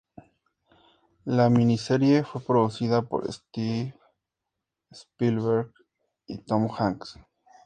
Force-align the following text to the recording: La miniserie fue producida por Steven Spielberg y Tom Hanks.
La 1.25 1.51
miniserie 1.51 2.23
fue 2.23 2.41
producida 2.43 3.03
por 3.03 3.31
Steven 3.31 3.93
Spielberg 4.89 5.71
y 6.25 6.39
Tom 6.39 6.67
Hanks. 6.75 7.19